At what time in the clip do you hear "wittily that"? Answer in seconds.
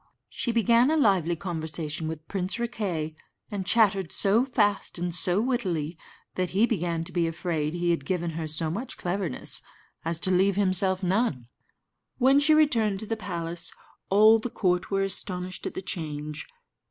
5.39-6.49